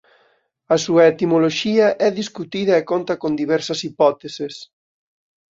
A 0.75 0.77
súa 0.85 1.03
etimoloxía 1.11 1.87
é 2.07 2.09
discutida 2.21 2.73
e 2.79 2.87
conta 2.91 3.13
con 3.21 3.31
diversas 3.41 3.79
hipóteses. 3.87 4.55